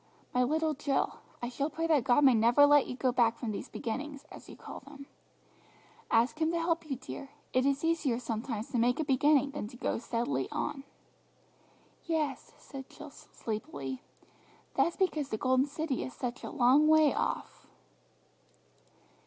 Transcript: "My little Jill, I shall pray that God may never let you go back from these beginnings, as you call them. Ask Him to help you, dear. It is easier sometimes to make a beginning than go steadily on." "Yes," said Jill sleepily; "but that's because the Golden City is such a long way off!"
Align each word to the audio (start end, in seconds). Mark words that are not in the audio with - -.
"My 0.33 0.41
little 0.43 0.73
Jill, 0.73 1.19
I 1.43 1.49
shall 1.49 1.69
pray 1.69 1.85
that 1.85 2.05
God 2.05 2.23
may 2.23 2.33
never 2.33 2.65
let 2.65 2.87
you 2.87 2.95
go 2.95 3.11
back 3.11 3.37
from 3.37 3.51
these 3.51 3.69
beginnings, 3.69 4.25
as 4.31 4.49
you 4.49 4.55
call 4.55 4.79
them. 4.79 5.05
Ask 6.09 6.39
Him 6.41 6.49
to 6.53 6.57
help 6.59 6.89
you, 6.89 6.95
dear. 6.95 7.29
It 7.53 7.67
is 7.67 7.83
easier 7.83 8.17
sometimes 8.17 8.71
to 8.71 8.79
make 8.79 8.99
a 8.99 9.03
beginning 9.03 9.51
than 9.51 9.67
go 9.67 9.99
steadily 9.99 10.49
on." 10.49 10.85
"Yes," 12.05 12.55
said 12.57 12.89
Jill 12.89 13.11
sleepily; 13.11 14.01
"but 14.73 14.85
that's 14.85 14.97
because 14.97 15.29
the 15.29 15.37
Golden 15.37 15.67
City 15.67 16.03
is 16.03 16.15
such 16.15 16.43
a 16.43 16.49
long 16.49 16.87
way 16.87 17.13
off!" 17.13 17.67